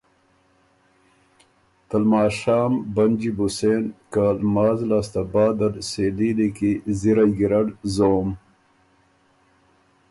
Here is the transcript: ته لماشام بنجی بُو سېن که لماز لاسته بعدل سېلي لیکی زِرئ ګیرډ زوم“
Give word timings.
ته 1.87 1.95
لماشام 2.03 2.71
بنجی 2.95 3.31
بُو 3.37 3.47
سېن 3.57 3.83
که 4.13 4.25
لماز 4.41 4.79
لاسته 4.89 5.21
بعدل 5.33 5.73
سېلي 5.89 6.29
لیکی 6.37 6.71
زِرئ 6.99 7.29
ګیرډ 7.37 7.67
زوم“ 7.95 8.27